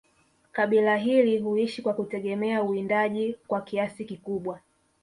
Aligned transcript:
kabila 0.51 0.97
hili 0.97 1.37
huishi 1.37 1.81
kwa 1.81 1.93
kutegemea 1.93 2.63
uwindaji 2.63 3.35
kwa 3.47 3.61
kiasi 3.61 4.05
kikubwa 4.05 4.59